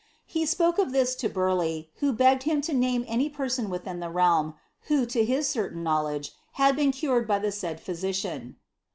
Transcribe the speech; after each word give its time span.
He 0.25 0.47
spoke 0.47 0.79
of 0.79 0.93
this 0.93 1.13
to 1.17 1.29
Bnrleigh, 1.29 1.89
who 1.97 2.11
begged 2.11 2.41
him 2.41 2.59
to 2.61 2.73
nmuc 2.73 3.07
anv 3.07 3.31
person 3.33 3.69
within 3.69 3.99
the 3.99 4.09
reidm, 4.09 4.55
who, 4.87 5.01
lo 5.05 5.23
his 5.23 5.47
certain 5.47 5.83
knowledge, 5.83 6.29
h 6.59 6.59
I 6.73 7.19
by 7.19 7.37
the 7.37 7.51
said 7.51 7.79
physician. 7.79 8.55